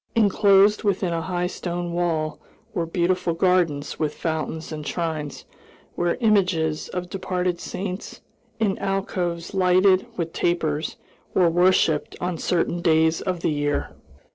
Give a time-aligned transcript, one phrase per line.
[0.15, 2.39] Inclosed within a high stone wall
[2.73, 5.45] were beautiful gardens with fountains and shrines,
[5.93, 8.19] where images of departed saints,
[8.59, 10.95] in alcoves lighted with tapers
[11.35, 13.91] were worshiped on certain days of the year.